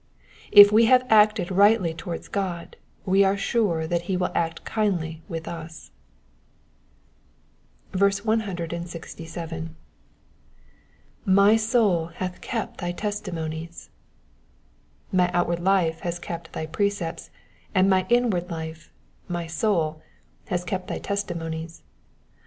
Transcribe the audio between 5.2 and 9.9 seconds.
with us. 167.